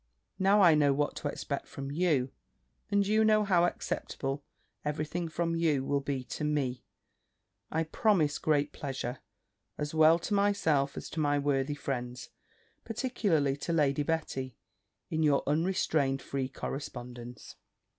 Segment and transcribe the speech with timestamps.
[0.39, 2.31] Now I know what to expect from you,
[2.89, 4.43] and you know how acceptable
[4.83, 6.83] every thing from you will be to me,
[7.69, 9.19] I promise great pleasure,
[9.77, 12.29] as well to myself as to my worthy friends,
[12.83, 14.57] particularly to Lady Betty,
[15.11, 17.55] in your unrestrained free correspondence.